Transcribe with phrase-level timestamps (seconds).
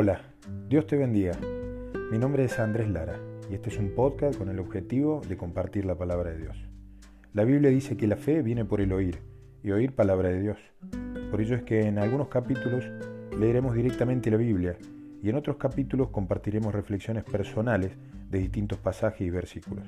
[0.00, 0.20] Hola,
[0.68, 1.32] Dios te bendiga.
[2.12, 3.18] Mi nombre es Andrés Lara
[3.50, 6.56] y este es un podcast con el objetivo de compartir la palabra de Dios.
[7.32, 9.18] La Biblia dice que la fe viene por el oír
[9.64, 10.58] y oír palabra de Dios.
[11.32, 12.84] Por ello es que en algunos capítulos
[13.36, 14.78] leeremos directamente la Biblia
[15.20, 17.90] y en otros capítulos compartiremos reflexiones personales
[18.30, 19.84] de distintos pasajes y versículos.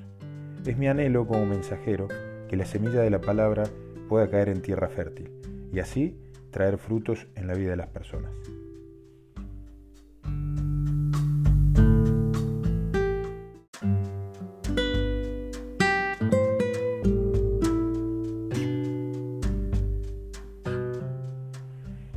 [0.66, 2.08] Es mi anhelo como mensajero
[2.48, 3.62] que la semilla de la palabra
[4.08, 5.30] pueda caer en tierra fértil
[5.72, 6.18] y así
[6.50, 8.32] traer frutos en la vida de las personas.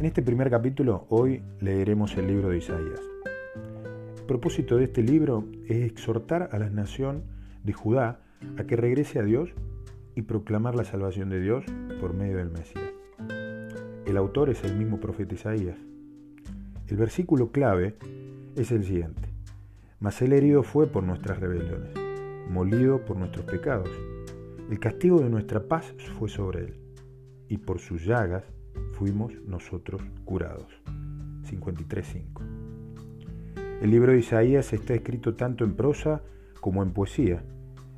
[0.03, 2.99] En este primer capítulo hoy leeremos el libro de Isaías.
[4.17, 7.23] El propósito de este libro es exhortar a la nación
[7.63, 8.19] de Judá
[8.57, 9.51] a que regrese a Dios
[10.13, 11.63] y proclamar la salvación de Dios
[12.01, 12.91] por medio del Mesías.
[14.05, 15.77] El autor es el mismo profeta Isaías.
[16.87, 17.95] El versículo clave
[18.57, 19.29] es el siguiente.
[20.01, 21.93] Mas el herido fue por nuestras rebeliones,
[22.49, 23.89] molido por nuestros pecados.
[24.69, 26.73] El castigo de nuestra paz fue sobre él,
[27.47, 28.43] y por sus llagas
[29.45, 30.67] nosotros curados.
[31.43, 32.23] 53.5.
[33.81, 36.21] El libro de Isaías está escrito tanto en prosa
[36.61, 37.43] como en poesía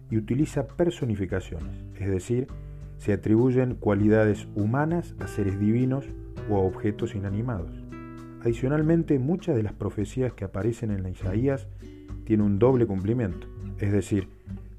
[0.10, 2.48] y utiliza personificaciones, es decir,
[2.98, 6.06] se atribuyen cualidades humanas a seres divinos
[6.50, 7.72] o a objetos inanimados.
[8.42, 11.68] Adicionalmente, muchas de las profecías que aparecen en Isaías
[12.26, 13.48] tienen un doble cumplimiento,
[13.80, 14.28] es decir,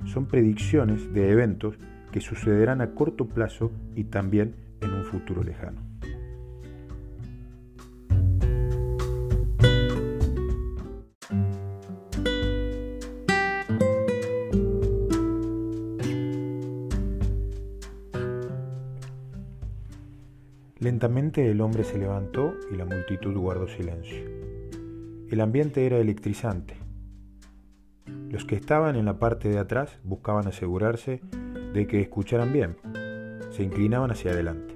[0.05, 1.79] son predicciones de eventos
[2.11, 5.96] que sucederán a corto plazo y también en un futuro lejano.
[20.97, 24.25] Lentamente el hombre se levantó y la multitud guardó silencio.
[25.29, 26.75] El ambiente era electrizante.
[28.31, 31.21] Los que estaban en la parte de atrás buscaban asegurarse
[31.75, 32.79] de que escucharan bien.
[33.51, 34.75] Se inclinaban hacia adelante.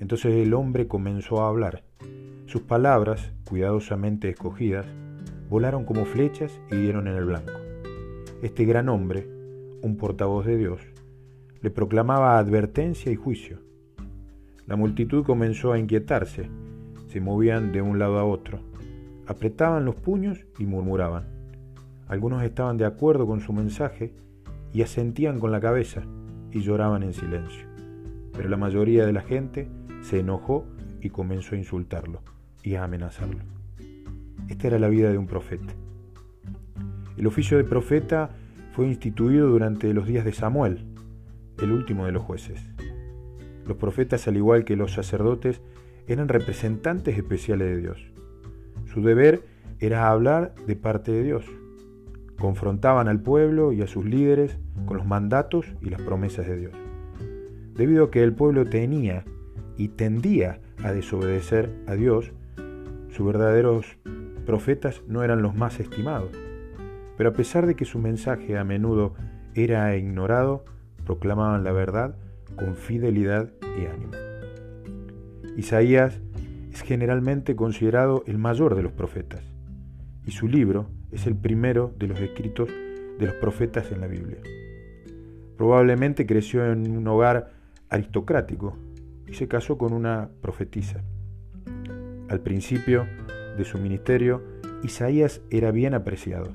[0.00, 1.84] Entonces el hombre comenzó a hablar.
[2.46, 4.86] Sus palabras, cuidadosamente escogidas,
[5.48, 7.52] volaron como flechas y dieron en el blanco.
[8.42, 9.28] Este gran hombre,
[9.80, 10.80] un portavoz de Dios,
[11.60, 13.69] le proclamaba advertencia y juicio
[14.70, 16.48] la multitud comenzó a inquietarse,
[17.08, 18.60] se movían de un lado a otro,
[19.26, 21.24] apretaban los puños y murmuraban.
[22.06, 24.14] Algunos estaban de acuerdo con su mensaje
[24.72, 26.02] y asentían con la cabeza
[26.52, 27.66] y lloraban en silencio.
[28.32, 29.68] Pero la mayoría de la gente
[30.02, 30.64] se enojó
[31.00, 32.20] y comenzó a insultarlo
[32.62, 33.40] y a amenazarlo.
[34.48, 35.74] Esta era la vida de un profeta.
[37.16, 38.30] El oficio de profeta
[38.70, 40.86] fue instituido durante los días de Samuel,
[41.60, 42.69] el último de los jueces.
[43.70, 45.62] Los profetas, al igual que los sacerdotes,
[46.08, 48.04] eran representantes especiales de Dios.
[48.86, 49.44] Su deber
[49.78, 51.44] era hablar de parte de Dios.
[52.36, 56.72] Confrontaban al pueblo y a sus líderes con los mandatos y las promesas de Dios.
[57.76, 59.24] Debido a que el pueblo tenía
[59.76, 62.32] y tendía a desobedecer a Dios,
[63.10, 63.98] sus verdaderos
[64.46, 66.32] profetas no eran los más estimados.
[67.16, 69.14] Pero a pesar de que su mensaje a menudo
[69.54, 70.64] era ignorado,
[71.04, 72.16] proclamaban la verdad
[72.60, 74.12] con fidelidad y ánimo.
[75.56, 76.20] Isaías
[76.70, 79.42] es generalmente considerado el mayor de los profetas
[80.26, 82.68] y su libro es el primero de los escritos
[83.18, 84.38] de los profetas en la Biblia.
[85.56, 87.52] Probablemente creció en un hogar
[87.88, 88.76] aristocrático
[89.26, 91.02] y se casó con una profetisa.
[92.28, 93.06] Al principio
[93.56, 94.42] de su ministerio,
[94.82, 96.52] Isaías era bien apreciado,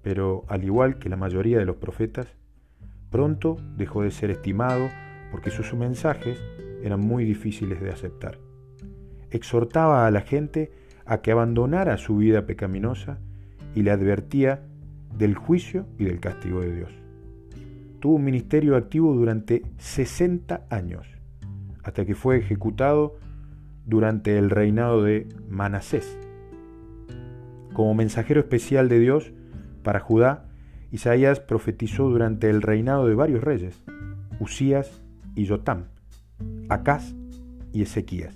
[0.00, 2.28] pero al igual que la mayoría de los profetas,
[3.10, 4.88] pronto dejó de ser estimado
[5.34, 6.40] porque sus mensajes
[6.84, 8.38] eran muy difíciles de aceptar.
[9.32, 10.70] Exhortaba a la gente
[11.06, 13.18] a que abandonara su vida pecaminosa
[13.74, 14.62] y le advertía
[15.18, 16.92] del juicio y del castigo de Dios.
[17.98, 21.04] Tuvo un ministerio activo durante 60 años,
[21.82, 23.16] hasta que fue ejecutado
[23.86, 26.16] durante el reinado de Manasés.
[27.72, 29.32] Como mensajero especial de Dios
[29.82, 30.46] para Judá,
[30.92, 33.82] Isaías profetizó durante el reinado de varios reyes,
[34.38, 35.03] Usías,
[35.34, 35.84] y Jotam,
[36.68, 37.14] Acaz
[37.72, 38.34] y Ezequías.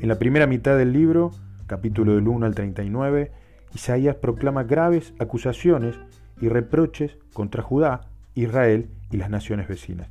[0.00, 1.32] En la primera mitad del libro,
[1.66, 3.32] capítulo del 1 al 39,
[3.74, 5.98] Isaías proclama graves acusaciones
[6.40, 8.02] y reproches contra Judá,
[8.34, 10.08] Israel y las naciones vecinas,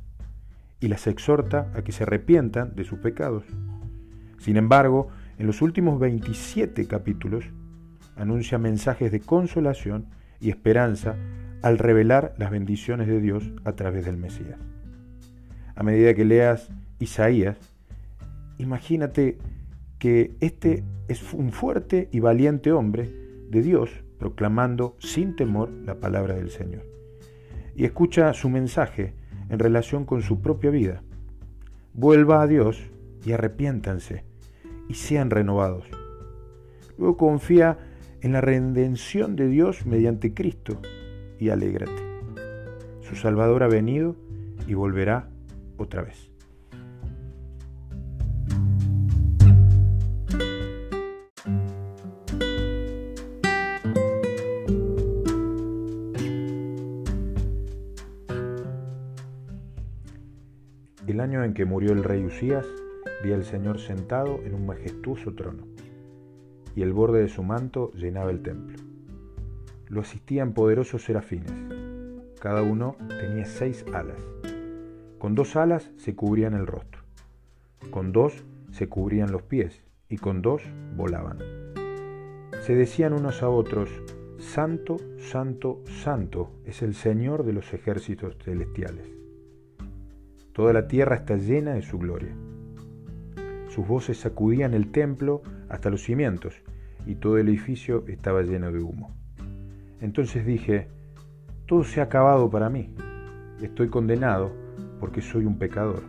[0.80, 3.44] y las exhorta a que se arrepientan de sus pecados.
[4.38, 5.08] Sin embargo,
[5.38, 7.44] en los últimos 27 capítulos,
[8.16, 10.06] anuncia mensajes de consolación
[10.40, 11.16] y esperanza
[11.62, 14.58] al revelar las bendiciones de Dios a través del Mesías
[15.76, 17.56] a medida que leas Isaías,
[18.58, 19.38] imagínate
[19.98, 23.10] que este es un fuerte y valiente hombre
[23.50, 26.84] de Dios proclamando sin temor la palabra del Señor.
[27.74, 29.14] Y escucha su mensaje
[29.48, 31.02] en relación con su propia vida.
[31.92, 32.82] Vuelva a Dios
[33.24, 34.24] y arrepiéntanse
[34.88, 35.86] y sean renovados.
[36.96, 37.78] Luego confía
[38.20, 40.80] en la redención de Dios mediante Cristo
[41.38, 42.02] y alégrate.
[43.02, 44.16] Su Salvador ha venido
[44.66, 45.28] y volverá
[45.76, 46.30] otra vez.
[61.06, 62.66] El año en que murió el rey Usías,
[63.22, 65.64] vi al Señor sentado en un majestuoso trono,
[66.74, 68.78] y el borde de su manto llenaba el templo.
[69.88, 71.52] Lo asistían poderosos serafines,
[72.40, 74.20] cada uno tenía seis alas.
[75.24, 77.00] Con dos alas se cubrían el rostro,
[77.90, 80.60] con dos se cubrían los pies, y con dos
[80.96, 81.38] volaban.
[82.60, 83.88] Se decían unos a otros,
[84.36, 89.08] Santo, Santo, Santo es el Señor de los ejércitos celestiales.
[90.52, 92.36] Toda la tierra está llena de su gloria.
[93.70, 95.40] Sus voces sacudían el templo
[95.70, 96.54] hasta los cimientos
[97.06, 99.16] y todo el edificio estaba lleno de humo.
[100.02, 100.88] Entonces dije,
[101.64, 102.94] todo se ha acabado para mí.
[103.62, 104.63] Estoy condenado
[105.00, 106.02] porque soy un pecador.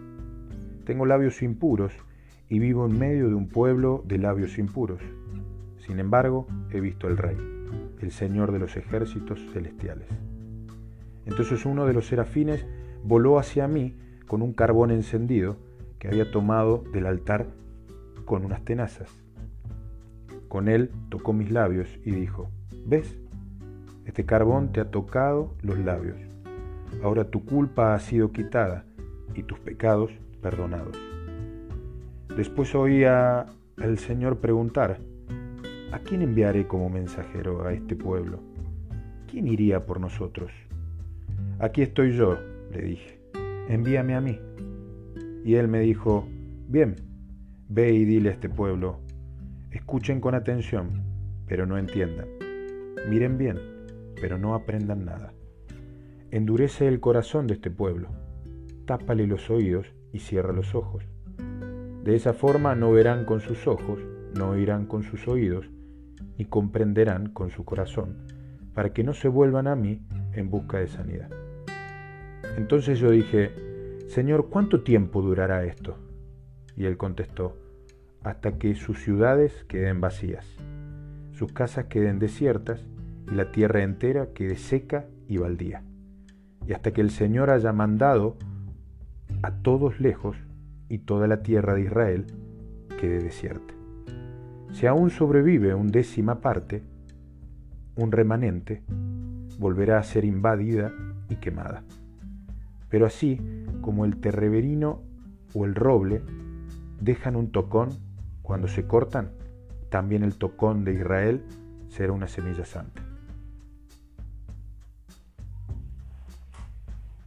[0.85, 1.93] Tengo labios impuros
[2.49, 5.01] y vivo en medio de un pueblo de labios impuros.
[5.79, 7.37] Sin embargo, he visto al Rey,
[8.01, 10.07] el Señor de los ejércitos celestiales.
[11.25, 12.65] Entonces uno de los serafines
[13.03, 13.95] voló hacia mí
[14.27, 15.57] con un carbón encendido
[15.99, 17.47] que había tomado del altar
[18.25, 19.09] con unas tenazas.
[20.47, 22.49] Con él tocó mis labios y dijo,
[22.85, 23.17] ¿ves?
[24.05, 26.24] Este carbón te ha tocado los labios.
[27.03, 28.85] Ahora tu culpa ha sido quitada
[29.33, 30.11] y tus pecados
[30.41, 30.97] perdonados.
[32.35, 33.45] Después oía
[33.77, 34.99] al Señor preguntar,
[35.91, 38.39] ¿a quién enviaré como mensajero a este pueblo?
[39.29, 40.51] ¿Quién iría por nosotros?
[41.59, 42.37] Aquí estoy yo,
[42.71, 43.15] le dije
[43.67, 44.39] envíame a mí.
[45.43, 46.27] Y él me dijo,
[46.67, 46.95] bien,
[47.69, 48.99] ve y dile a este pueblo,
[49.71, 51.03] escuchen con atención,
[51.47, 52.27] pero no entiendan.
[53.09, 53.59] Miren bien,
[54.19, 55.33] pero no aprendan nada.
[56.35, 58.09] Endurece el corazón de este pueblo,
[58.85, 61.05] tápale los oídos y cierra los ojos.
[62.03, 64.01] De esa forma no verán con sus ojos,
[64.37, 65.69] no oirán con sus oídos,
[66.37, 68.27] ni comprenderán con su corazón,
[68.73, 71.29] para que no se vuelvan a mí en busca de sanidad.
[72.57, 73.53] Entonces yo dije,
[74.07, 75.95] Señor, ¿cuánto tiempo durará esto?
[76.75, 77.55] Y él contestó,
[78.23, 80.45] hasta que sus ciudades queden vacías,
[81.31, 82.85] sus casas queden desiertas
[83.31, 85.85] y la tierra entera quede seca y baldía,
[86.67, 88.37] y hasta que el Señor haya mandado
[89.41, 90.37] a todos lejos
[90.89, 92.25] y toda la tierra de Israel
[92.99, 93.73] quede desierta.
[94.71, 96.83] Si aún sobrevive un décima parte,
[97.95, 98.83] un remanente,
[99.59, 100.91] volverá a ser invadida
[101.29, 101.83] y quemada.
[102.89, 103.39] Pero así
[103.81, 105.01] como el terreverino
[105.53, 106.21] o el roble
[106.99, 107.89] dejan un tocón
[108.41, 109.31] cuando se cortan,
[109.89, 111.43] también el tocón de Israel
[111.87, 113.04] será una semilla santa.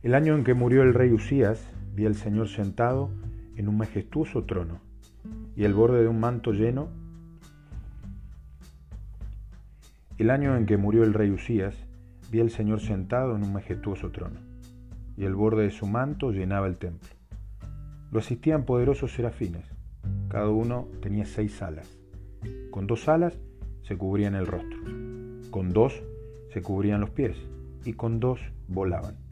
[0.08, 3.10] El año en que murió el rey Usías, vi al Señor sentado
[3.56, 4.80] en un majestuoso trono
[5.54, 6.88] y el borde de un manto lleno.
[10.16, 11.76] El año en que murió el rey Usías,
[12.32, 14.40] vi al Señor sentado en un majestuoso trono
[15.14, 17.10] y el borde de su manto llenaba el templo.
[18.10, 19.66] Lo asistían poderosos serafines,
[20.28, 21.98] cada uno tenía seis alas.
[22.70, 23.38] Con dos alas
[23.82, 24.78] se cubrían el rostro,
[25.50, 26.02] con dos
[26.54, 27.36] se cubrían los pies
[27.84, 29.27] y con dos volaban.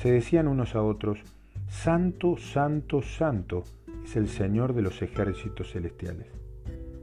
[0.00, 1.20] Se decían unos a otros,
[1.68, 3.64] Santo, Santo, Santo
[4.02, 6.26] es el Señor de los ejércitos celestiales.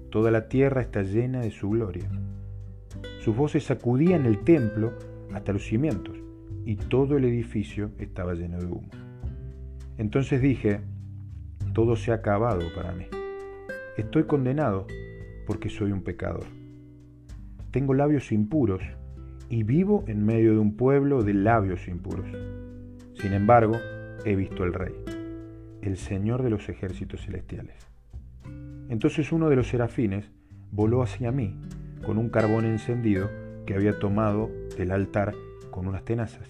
[0.10, 2.10] Toda la tierra está llena de su gloria.
[3.20, 4.94] Sus voces sacudían el templo
[5.32, 6.18] hasta los cimientos
[6.66, 8.90] y todo el edificio estaba lleno de humo.
[10.00, 10.82] Entonces dije,
[11.76, 13.06] todo se ha acabado para mí.
[13.96, 14.88] Estoy condenado
[15.46, 16.46] porque soy un pecador.
[17.70, 18.82] Tengo labios impuros
[19.50, 22.26] y vivo en medio de un pueblo de labios impuros.
[23.20, 23.80] Sin embargo,
[24.26, 24.94] he visto al Rey,
[25.82, 27.76] el Señor de los ejércitos celestiales.
[28.90, 30.30] Entonces uno de los serafines
[30.72, 31.60] voló hacia mí
[32.06, 33.30] con un carbón encendido
[33.66, 35.34] que había tomado del altar
[35.72, 36.48] con unas tenazas.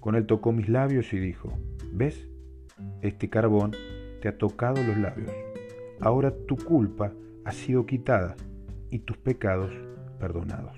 [0.00, 1.52] Con él tocó mis labios y dijo,
[1.92, 2.28] ¿ves?
[3.00, 3.72] Este carbón
[4.20, 5.30] te ha tocado los labios.
[6.00, 7.12] Ahora tu culpa
[7.44, 8.34] ha sido quitada
[8.90, 9.72] y tus pecados
[10.18, 10.76] perdonados.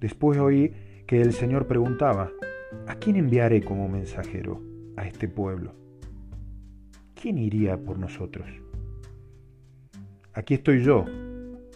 [0.00, 0.72] Después oí
[1.06, 2.30] que el Señor preguntaba,
[2.86, 4.62] ¿a quién enviaré como mensajero
[4.96, 5.74] a este pueblo?
[7.14, 8.48] ¿Quién iría por nosotros?
[10.32, 11.04] Aquí estoy yo,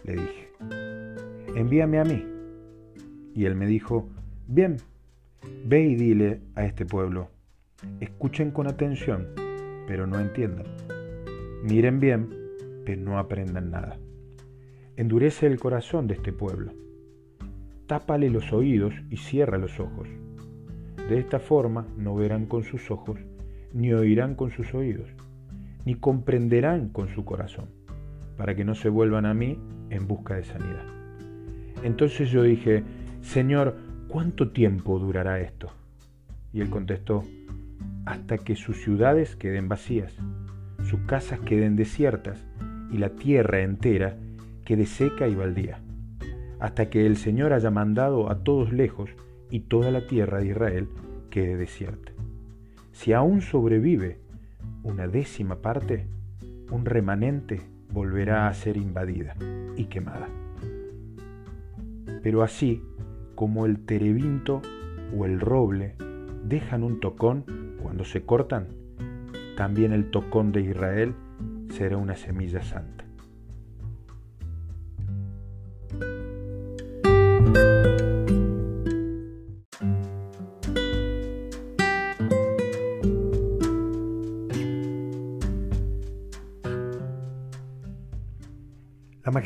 [0.03, 0.51] le dije.
[1.55, 2.25] Envíame a mí.
[3.33, 4.09] Y él me dijo,
[4.47, 4.77] bien,
[5.65, 7.29] ve y dile a este pueblo,
[7.99, 9.27] escuchen con atención,
[9.87, 10.65] pero no entiendan.
[11.63, 12.29] Miren bien,
[12.85, 13.97] pero no aprendan nada.
[14.95, 16.71] Endurece el corazón de este pueblo.
[17.87, 20.07] Tápale los oídos y cierra los ojos.
[21.09, 23.19] De esta forma no verán con sus ojos,
[23.73, 25.07] ni oirán con sus oídos,
[25.85, 27.65] ni comprenderán con su corazón,
[28.37, 29.59] para que no se vuelvan a mí
[29.91, 30.83] en busca de sanidad.
[31.83, 32.83] Entonces yo dije,
[33.21, 33.75] Señor,
[34.07, 35.69] ¿cuánto tiempo durará esto?
[36.51, 37.23] Y él contestó,
[38.05, 40.15] hasta que sus ciudades queden vacías,
[40.83, 42.43] sus casas queden desiertas
[42.91, 44.17] y la tierra entera
[44.63, 45.79] quede seca y baldía,
[46.59, 49.11] hasta que el Señor haya mandado a todos lejos
[49.49, 50.89] y toda la tierra de Israel
[51.29, 52.11] quede desierta.
[52.91, 54.19] Si aún sobrevive
[54.83, 56.07] una décima parte,
[56.71, 57.61] un remanente
[57.91, 59.35] volverá a ser invadida
[59.75, 60.27] y quemada.
[62.23, 62.81] Pero así
[63.35, 64.61] como el terebinto
[65.15, 65.95] o el roble
[66.43, 67.45] dejan un tocón
[67.81, 68.67] cuando se cortan,
[69.57, 71.13] también el tocón de Israel
[71.69, 73.04] será una semilla santa.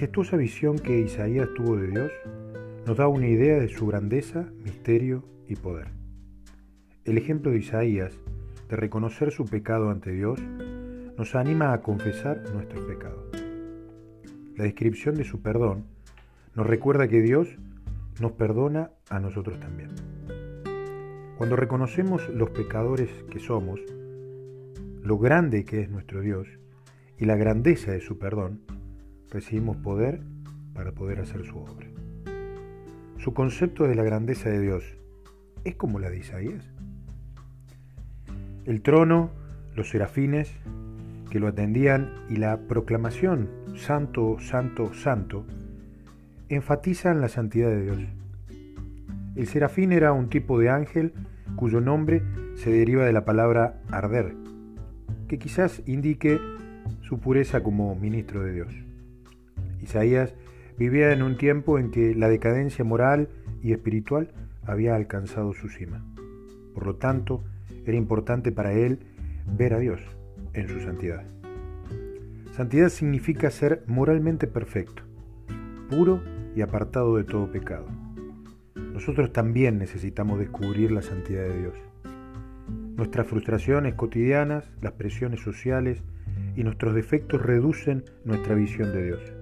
[0.09, 2.11] Majestuosa visión que Isaías tuvo de Dios
[2.87, 5.89] nos da una idea de su grandeza, misterio y poder.
[7.05, 8.17] El ejemplo de Isaías
[8.69, 10.41] de reconocer su pecado ante Dios
[11.15, 13.23] nos anima a confesar nuestros pecados.
[14.55, 15.85] La descripción de su perdón
[16.55, 17.47] nos recuerda que Dios
[18.19, 19.91] nos perdona a nosotros también.
[21.37, 23.79] Cuando reconocemos los pecadores que somos,
[25.03, 26.47] lo grande que es nuestro Dios
[27.19, 28.61] y la grandeza de su perdón,
[29.31, 30.21] recibimos poder
[30.73, 31.87] para poder hacer su obra.
[33.17, 34.83] Su concepto de la grandeza de Dios
[35.65, 36.63] es como la de Isaías.
[38.65, 39.29] El trono,
[39.75, 40.51] los serafines
[41.29, 45.45] que lo atendían y la proclamación Santo, Santo, Santo
[46.49, 47.99] enfatizan la santidad de Dios.
[49.35, 51.13] El serafín era un tipo de ángel
[51.55, 52.23] cuyo nombre
[52.55, 54.33] se deriva de la palabra arder,
[55.27, 56.39] que quizás indique
[57.01, 58.88] su pureza como ministro de Dios.
[59.81, 60.35] Isaías
[60.77, 63.29] vivía en un tiempo en que la decadencia moral
[63.61, 64.31] y espiritual
[64.63, 66.05] había alcanzado su cima.
[66.73, 67.43] Por lo tanto,
[67.85, 68.99] era importante para él
[69.57, 70.01] ver a Dios
[70.53, 71.23] en su santidad.
[72.51, 75.03] Santidad significa ser moralmente perfecto,
[75.89, 76.21] puro
[76.55, 77.87] y apartado de todo pecado.
[78.75, 81.75] Nosotros también necesitamos descubrir la santidad de Dios.
[82.95, 86.03] Nuestras frustraciones cotidianas, las presiones sociales
[86.55, 89.38] y nuestros defectos reducen nuestra visión de Dios.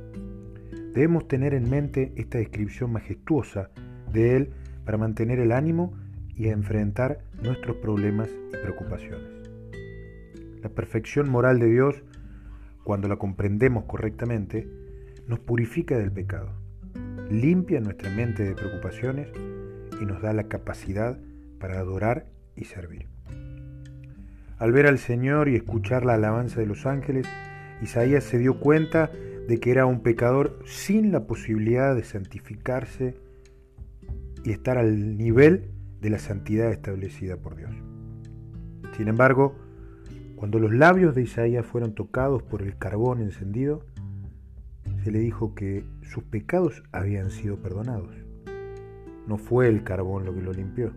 [0.97, 3.69] Debemos tener en mente esta descripción majestuosa
[4.11, 4.49] de Él
[4.83, 5.93] para mantener el ánimo
[6.35, 9.47] y enfrentar nuestros problemas y preocupaciones.
[10.63, 12.01] La perfección moral de Dios,
[12.83, 14.67] cuando la comprendemos correctamente,
[15.27, 16.49] nos purifica del pecado,
[17.29, 19.27] limpia nuestra mente de preocupaciones
[20.01, 21.19] y nos da la capacidad
[21.59, 22.25] para adorar
[22.55, 23.05] y servir.
[24.57, 27.27] Al ver al Señor y escuchar la alabanza de los ángeles,
[27.83, 29.11] Isaías se dio cuenta
[29.47, 33.15] de que era un pecador sin la posibilidad de santificarse
[34.43, 37.71] y estar al nivel de la santidad establecida por Dios.
[38.95, 39.55] Sin embargo,
[40.35, 43.85] cuando los labios de Isaías fueron tocados por el carbón encendido,
[45.03, 48.15] se le dijo que sus pecados habían sido perdonados.
[49.27, 50.91] No fue el carbón lo que lo limpió,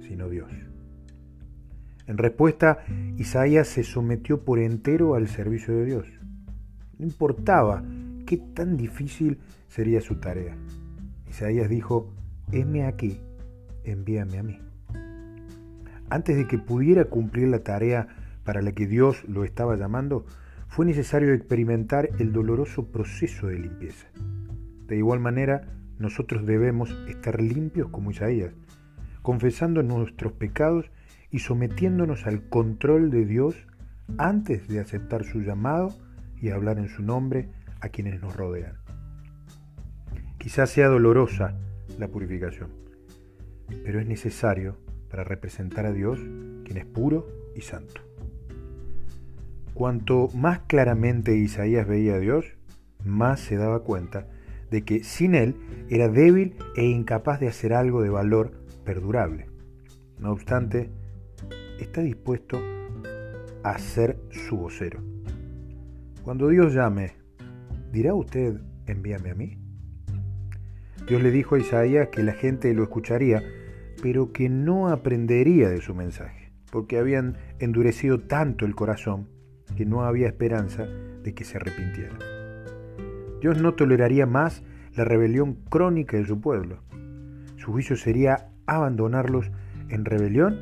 [0.00, 0.50] sino Dios.
[2.06, 2.78] En respuesta,
[3.18, 6.19] Isaías se sometió por entero al servicio de Dios.
[7.00, 7.82] No importaba
[8.26, 9.38] qué tan difícil
[9.68, 10.54] sería su tarea.
[11.30, 12.12] Isaías dijo,
[12.52, 13.18] heme aquí,
[13.84, 14.58] envíame a mí.
[16.10, 18.08] Antes de que pudiera cumplir la tarea
[18.44, 20.26] para la que Dios lo estaba llamando,
[20.68, 24.06] fue necesario experimentar el doloroso proceso de limpieza.
[24.86, 25.62] De igual manera,
[25.98, 28.52] nosotros debemos estar limpios como Isaías,
[29.22, 30.90] confesando nuestros pecados
[31.30, 33.54] y sometiéndonos al control de Dios
[34.18, 35.94] antes de aceptar su llamado
[36.40, 37.48] y hablar en su nombre
[37.80, 38.78] a quienes nos rodean.
[40.38, 41.58] Quizás sea dolorosa
[41.98, 42.70] la purificación,
[43.84, 44.76] pero es necesario
[45.10, 46.18] para representar a Dios,
[46.64, 48.00] quien es puro y santo.
[49.74, 52.46] Cuanto más claramente Isaías veía a Dios,
[53.04, 54.28] más se daba cuenta
[54.70, 55.56] de que sin Él
[55.88, 58.52] era débil e incapaz de hacer algo de valor
[58.84, 59.46] perdurable.
[60.18, 60.90] No obstante,
[61.80, 62.60] está dispuesto
[63.62, 65.00] a ser su vocero.
[66.22, 67.12] Cuando Dios llame,
[67.92, 69.58] ¿dirá usted, envíame a mí?
[71.08, 73.42] Dios le dijo a Isaías que la gente lo escucharía,
[74.02, 79.28] pero que no aprendería de su mensaje, porque habían endurecido tanto el corazón
[79.76, 82.18] que no había esperanza de que se arrepintiera.
[83.40, 84.62] Dios no toleraría más
[84.94, 86.82] la rebelión crónica de su pueblo.
[87.56, 89.50] Su juicio sería abandonarlos
[89.88, 90.58] en rebelión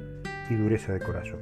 [0.51, 1.41] y dureza de corazón.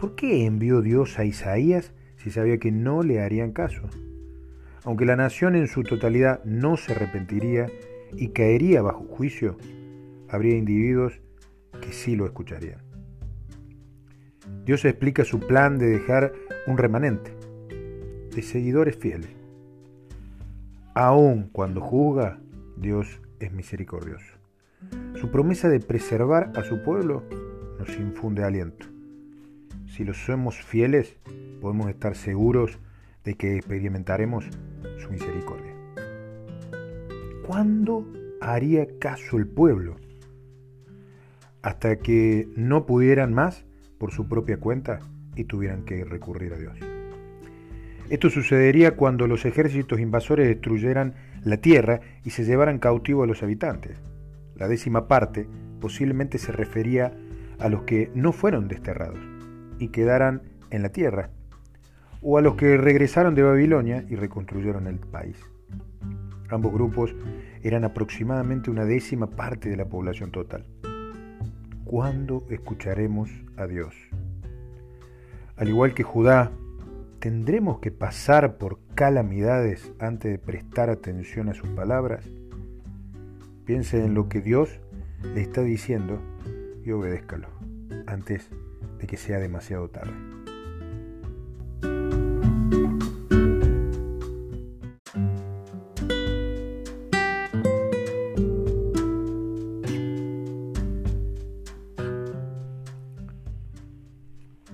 [0.00, 1.92] ¿Por qué envió Dios a Isaías
[2.24, 3.82] si sabía que no le harían caso?
[4.84, 7.66] Aunque la nación en su totalidad no se arrepentiría
[8.16, 9.58] y caería bajo juicio,
[10.30, 11.20] habría individuos
[11.82, 12.78] que sí lo escucharían.
[14.64, 16.32] Dios explica su plan de dejar
[16.66, 17.30] un remanente
[18.34, 19.28] de seguidores fieles.
[20.94, 22.40] Aun cuando juzga,
[22.78, 24.32] Dios es misericordioso.
[25.16, 27.22] Su promesa de preservar a su pueblo
[27.78, 28.93] nos infunde aliento.
[29.96, 31.14] Si lo somos fieles,
[31.60, 32.80] podemos estar seguros
[33.22, 34.44] de que experimentaremos
[34.98, 35.72] su misericordia.
[37.46, 38.04] ¿Cuándo
[38.40, 39.94] haría caso el pueblo?
[41.62, 43.66] Hasta que no pudieran más
[43.98, 44.98] por su propia cuenta
[45.36, 46.76] y tuvieran que recurrir a Dios.
[48.10, 53.44] Esto sucedería cuando los ejércitos invasores destruyeran la tierra y se llevaran cautivo a los
[53.44, 53.96] habitantes.
[54.56, 55.46] La décima parte
[55.80, 57.16] posiblemente se refería
[57.60, 59.33] a los que no fueron desterrados
[59.78, 61.30] y quedaran en la tierra,
[62.22, 65.36] o a los que regresaron de Babilonia y reconstruyeron el país.
[66.48, 67.14] Ambos grupos
[67.62, 70.66] eran aproximadamente una décima parte de la población total.
[71.84, 73.94] ¿Cuándo escucharemos a Dios?
[75.56, 76.50] Al igual que Judá,
[77.20, 82.28] ¿tendremos que pasar por calamidades antes de prestar atención a sus palabras?
[83.64, 84.80] Piense en lo que Dios
[85.34, 86.20] le está diciendo
[86.84, 87.48] y obedézcalo
[88.06, 88.50] antes
[88.98, 90.14] de que sea demasiado tarde.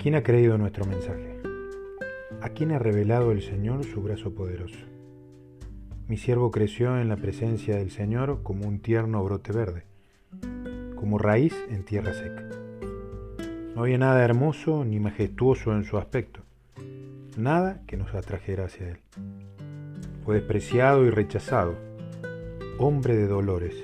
[0.02, 1.38] ¿Quién ha creído nuestro mensaje?
[2.40, 4.78] ¿A quién ha revelado el Señor su brazo poderoso?
[6.08, 9.84] Mi siervo creció en la presencia del Señor como un tierno brote verde,
[10.96, 12.49] como raíz en tierra seca.
[13.80, 16.42] No había nada hermoso ni majestuoso en su aspecto,
[17.38, 18.98] nada que nos atrajera hacia él.
[20.22, 21.76] Fue despreciado y rechazado,
[22.76, 23.74] hombre de dolores,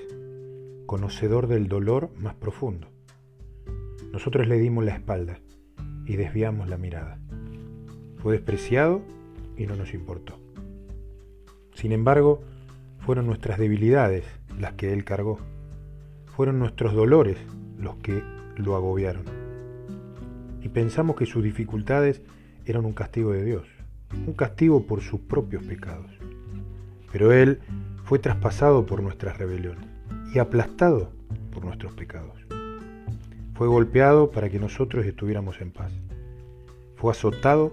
[0.85, 2.89] conocedor del dolor más profundo.
[4.13, 5.39] Nosotros le dimos la espalda
[6.05, 7.19] y desviamos la mirada.
[8.19, 9.01] Fue despreciado
[9.57, 10.39] y no nos importó.
[11.73, 12.43] Sin embargo,
[12.99, 14.27] fueron nuestras debilidades
[14.61, 15.39] las que Él cargó.
[16.27, 17.39] Fueron nuestros dolores
[17.79, 18.23] los que
[18.59, 19.46] lo agobiaron.
[20.67, 22.23] Y pensamos que sus dificultades
[22.65, 23.69] eran un castigo de Dios,
[24.27, 26.11] un castigo por sus propios pecados.
[27.13, 27.61] Pero Él
[28.03, 29.87] fue traspasado por nuestras rebeliones
[30.35, 31.13] y aplastado
[31.53, 32.45] por nuestros pecados.
[33.55, 35.93] Fue golpeado para que nosotros estuviéramos en paz.
[36.97, 37.73] Fue azotado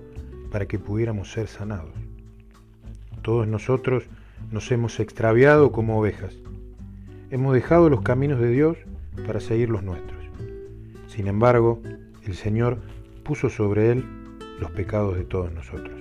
[0.51, 1.95] para que pudiéramos ser sanados.
[3.23, 4.03] Todos nosotros
[4.51, 6.35] nos hemos extraviado como ovejas.
[7.31, 8.77] Hemos dejado los caminos de Dios
[9.25, 10.19] para seguir los nuestros.
[11.07, 11.81] Sin embargo,
[12.25, 12.79] el Señor
[13.23, 14.05] puso sobre él
[14.59, 15.99] los pecados de todos nosotros.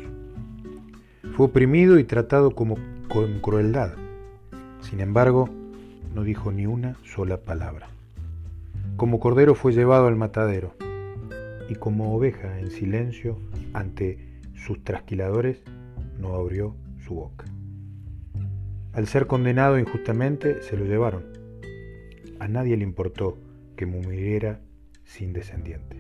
[1.37, 2.77] Fue oprimido y tratado como
[3.09, 3.95] con crueldad.
[4.81, 5.49] Sin embargo,
[6.15, 7.89] no dijo ni una sola palabra.
[8.97, 10.75] Como cordero fue llevado al matadero,
[11.69, 13.39] y como oveja en silencio
[13.73, 14.19] ante
[14.55, 15.63] sus trasquiladores,
[16.19, 17.47] no abrió su boca.
[18.93, 21.25] Al ser condenado injustamente, se lo llevaron.
[22.39, 23.39] A nadie le importó
[23.77, 24.61] que muriera
[25.05, 25.99] sin descendientes,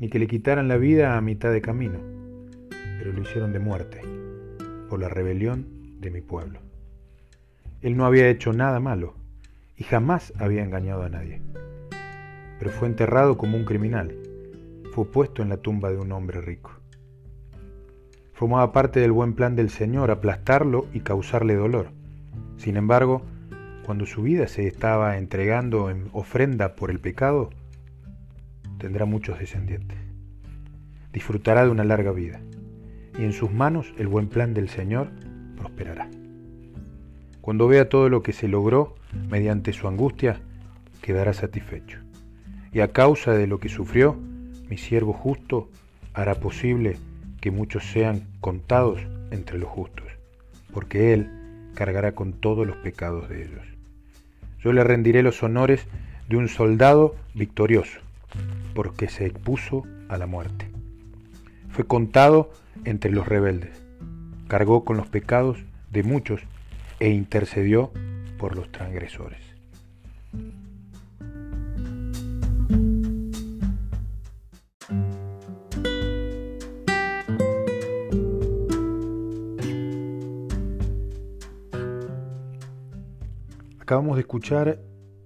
[0.00, 2.00] ni que le quitaran la vida a mitad de camino,
[2.98, 4.00] pero lo hicieron de muerte
[4.88, 5.66] por la rebelión
[6.00, 6.58] de mi pueblo.
[7.80, 9.14] Él no había hecho nada malo
[9.76, 11.40] y jamás había engañado a nadie
[12.60, 14.14] pero fue enterrado como un criminal.
[14.92, 16.72] Fue puesto en la tumba de un hombre rico.
[18.34, 21.88] Formaba parte del buen plan del Señor aplastarlo y causarle dolor.
[22.58, 23.22] Sin embargo,
[23.86, 27.48] cuando su vida se estaba entregando en ofrenda por el pecado,
[28.80, 29.96] tendrá muchos descendientes.
[31.12, 32.40] Disfrutará de una larga vida
[33.16, 35.10] y en sus manos el buen plan del Señor
[35.56, 36.08] prosperará.
[37.40, 38.96] Cuando vea todo lo que se logró
[39.28, 40.40] mediante su angustia,
[41.00, 42.00] quedará satisfecho
[42.72, 44.16] y a causa de lo que sufrió,
[44.68, 45.68] mi siervo justo
[46.14, 46.96] hará posible
[47.40, 50.06] que muchos sean contados entre los justos,
[50.72, 51.30] porque Él
[51.74, 53.66] cargará con todos los pecados de ellos.
[54.60, 55.86] Yo le rendiré los honores
[56.28, 58.00] de un soldado victorioso,
[58.74, 60.70] porque se expuso a la muerte.
[61.70, 62.50] Fue contado
[62.84, 63.82] entre los rebeldes,
[64.48, 65.58] cargó con los pecados
[65.90, 66.42] de muchos
[66.98, 67.92] e intercedió
[68.38, 69.40] por los transgresores.
[83.80, 84.78] Acabamos de escuchar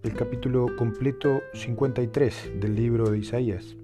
[0.04, 3.74] el capítulo completo 53 del libro de Isaías.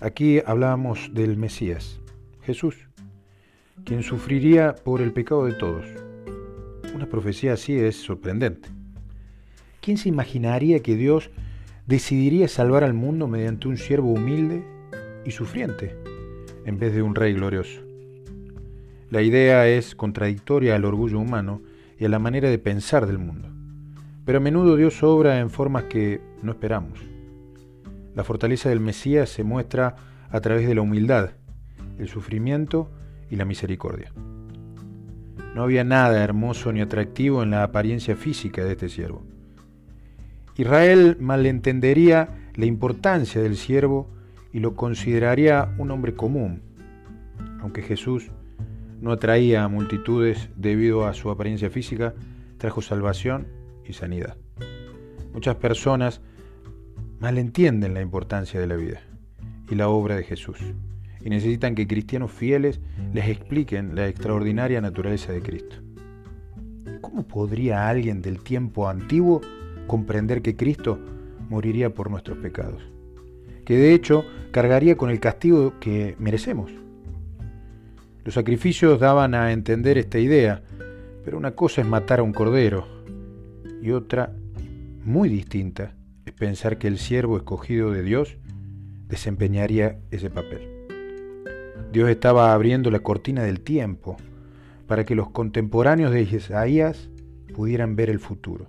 [0.00, 2.00] Aquí hablábamos del Mesías,
[2.42, 2.88] Jesús,
[3.84, 5.86] quien sufriría por el pecado de todos.
[6.92, 8.68] Una profecía así es sorprendente.
[9.80, 11.30] ¿Quién se imaginaría que Dios
[11.86, 14.64] decidiría salvar al mundo mediante un siervo humilde
[15.24, 15.96] y sufriente
[16.64, 17.80] en vez de un rey glorioso?
[19.08, 21.62] La idea es contradictoria al orgullo humano
[21.96, 23.55] y a la manera de pensar del mundo.
[24.26, 26.98] Pero a menudo Dios obra en formas que no esperamos.
[28.16, 29.94] La fortaleza del Mesías se muestra
[30.30, 31.30] a través de la humildad,
[31.96, 32.90] el sufrimiento
[33.30, 34.12] y la misericordia.
[35.54, 39.22] No había nada hermoso ni atractivo en la apariencia física de este siervo.
[40.56, 44.10] Israel malentendería la importancia del siervo
[44.52, 46.62] y lo consideraría un hombre común,
[47.60, 48.32] aunque Jesús
[49.00, 52.14] no atraía a multitudes debido a su apariencia física,
[52.58, 53.55] trajo salvación
[53.88, 54.36] y sanidad.
[55.32, 56.20] Muchas personas
[57.20, 59.00] malentienden la importancia de la vida
[59.70, 60.58] y la obra de Jesús
[61.20, 62.80] y necesitan que cristianos fieles
[63.12, 65.76] les expliquen la extraordinaria naturaleza de Cristo.
[67.00, 69.40] ¿Cómo podría alguien del tiempo antiguo
[69.86, 70.98] comprender que Cristo
[71.48, 72.82] moriría por nuestros pecados?
[73.64, 76.70] Que de hecho cargaría con el castigo que merecemos
[78.26, 80.60] los sacrificios daban a entender esta idea,
[81.24, 82.84] pero una cosa es matar a un cordero
[83.86, 84.34] y otra,
[85.04, 85.94] muy distinta,
[86.24, 88.36] es pensar que el siervo escogido de Dios
[89.06, 90.68] desempeñaría ese papel.
[91.92, 94.16] Dios estaba abriendo la cortina del tiempo
[94.88, 97.10] para que los contemporáneos de Isaías
[97.54, 98.66] pudieran ver el futuro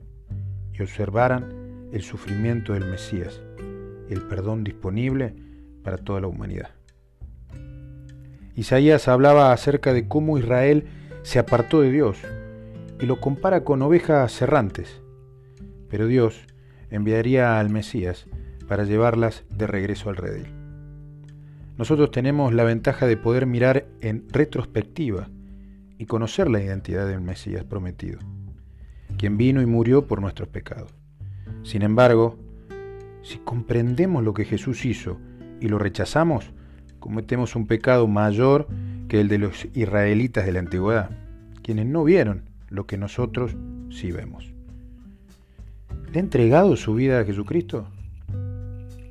[0.72, 3.42] y observaran el sufrimiento del Mesías
[4.10, 5.34] el perdón disponible
[5.84, 6.70] para toda la humanidad.
[8.56, 10.86] Isaías hablaba acerca de cómo Israel
[11.24, 12.20] se apartó de Dios
[13.02, 15.02] y lo compara con ovejas errantes.
[15.90, 16.46] Pero Dios
[16.90, 18.28] enviaría al Mesías
[18.68, 20.48] para llevarlas de regreso al redil.
[21.78, 25.30] Nosotros tenemos la ventaja de poder mirar en retrospectiva
[25.98, 28.20] y conocer la identidad del Mesías prometido,
[29.18, 30.94] quien vino y murió por nuestros pecados.
[31.64, 32.38] Sin embargo,
[33.22, 35.20] si comprendemos lo que Jesús hizo
[35.60, 36.52] y lo rechazamos,
[37.00, 38.68] cometemos un pecado mayor
[39.08, 41.12] que el de los israelitas de la antigüedad,
[41.62, 43.56] quienes no vieron lo que nosotros
[43.90, 44.57] sí vemos.
[46.12, 47.88] ¿Le ha entregado su vida a Jesucristo?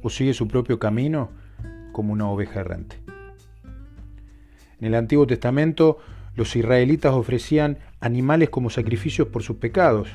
[0.03, 1.31] ¿O sigue su propio camino
[1.93, 2.97] como una oveja errante?
[4.81, 5.99] En el Antiguo Testamento
[6.37, 10.09] los israelitas ofrecían animales como sacrificios por sus pecados.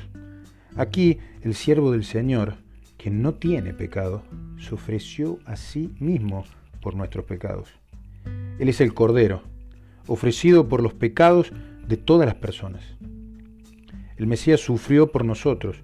[0.76, 2.54] Aquí el siervo del Señor,
[2.96, 4.22] que no tiene pecado,
[4.58, 6.44] se ofreció a sí mismo
[6.80, 7.68] por nuestros pecados.
[8.58, 9.42] Él es el Cordero,
[10.06, 11.52] ofrecido por los pecados
[11.86, 12.84] de todas las personas.
[14.16, 15.82] El Mesías sufrió por nosotros,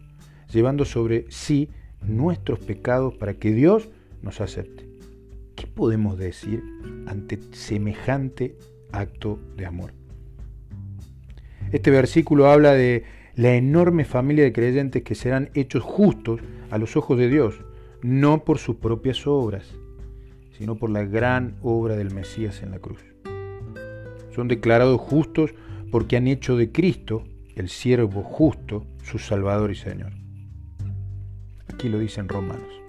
[0.53, 1.71] llevando sobre sí
[2.03, 3.89] nuestros pecados para que Dios
[4.23, 4.89] nos acepte.
[5.57, 6.63] ¿Qué podemos decir
[7.07, 8.57] ante semejante
[8.93, 9.93] acto de amor?
[11.73, 16.97] Este versículo habla de la enorme familia de creyentes que serán hechos justos a los
[16.97, 17.61] ojos de Dios,
[18.03, 19.75] no por sus propias obras
[20.59, 22.99] sino por la gran obra del Mesías en la cruz.
[24.35, 25.55] Son declarados justos
[25.91, 30.13] porque han hecho de Cristo, el siervo justo, su Salvador y Señor.
[31.79, 32.83] Aquí lo dicen Romanos.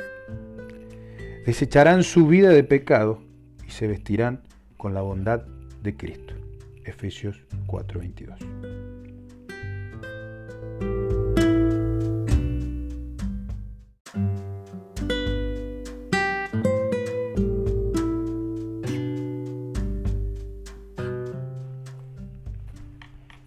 [1.45, 3.21] Desecharán su vida de pecado
[3.67, 4.41] y se vestirán
[4.77, 5.45] con la bondad
[5.83, 6.33] de Cristo.
[6.85, 8.39] Efesios 4:22.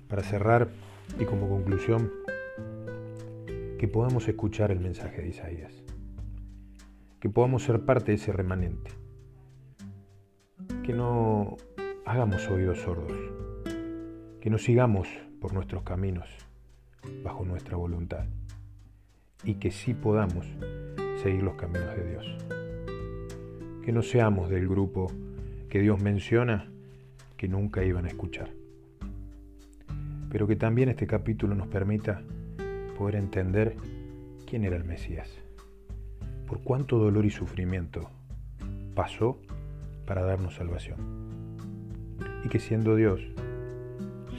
[0.09, 0.68] para cerrar
[1.18, 2.12] y como conclusión,
[3.83, 5.83] que podamos escuchar el mensaje de Isaías,
[7.18, 8.92] que podamos ser parte de ese remanente,
[10.85, 11.57] que no
[12.07, 13.18] hagamos oídos sordos,
[14.40, 15.09] que no sigamos
[15.40, 16.29] por nuestros caminos
[17.25, 18.25] bajo nuestra voluntad
[19.42, 20.47] y que sí podamos
[21.21, 22.37] seguir los caminos de Dios.
[23.85, 25.11] Que no seamos del grupo
[25.68, 26.71] que Dios menciona
[27.37, 28.53] que nunca iban a escuchar
[30.33, 32.23] pero que también este capítulo nos permita
[32.98, 33.76] poder entender
[34.48, 35.28] quién era el Mesías,
[36.46, 38.11] por cuánto dolor y sufrimiento
[38.94, 39.38] pasó
[40.07, 41.22] para darnos salvación.
[42.44, 43.20] y que siendo Dios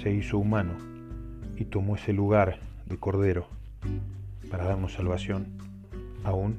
[0.01, 0.73] se hizo humano
[1.55, 3.47] y tomó ese lugar de cordero
[4.51, 5.47] para darnos salvación
[6.23, 6.57] aún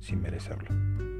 [0.00, 1.11] sin merecerlo.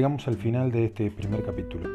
[0.00, 1.86] Llegamos al final de este primer capítulo.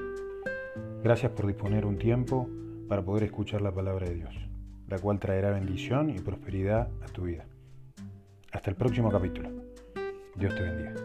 [1.04, 2.48] Gracias por disponer un tiempo
[2.88, 4.36] para poder escuchar la palabra de Dios,
[4.88, 7.48] la cual traerá bendición y prosperidad a tu vida.
[8.52, 9.50] Hasta el próximo capítulo.
[10.36, 11.05] Dios te bendiga.